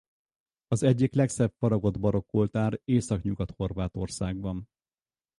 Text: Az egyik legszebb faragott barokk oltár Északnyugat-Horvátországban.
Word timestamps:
Az 0.67 0.83
egyik 0.83 1.13
legszebb 1.13 1.53
faragott 1.57 1.99
barokk 1.99 2.33
oltár 2.33 2.79
Északnyugat-Horvátországban. 2.83 4.69